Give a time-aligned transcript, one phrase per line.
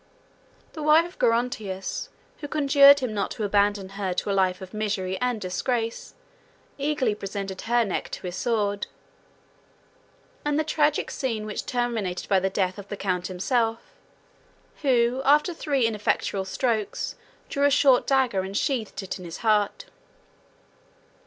[0.73, 2.09] The wife of Gerontius,
[2.39, 6.15] who conjured him not to abandon her to a life of misery and disgrace,
[6.79, 8.87] eagerly presented her neck to his sword;
[10.43, 13.93] and the tragic scene was terminated by the death of the count himself,
[14.81, 17.15] who, after three ineffectual strokes,
[17.47, 19.85] drew a short dagger, and sheathed it in his heart.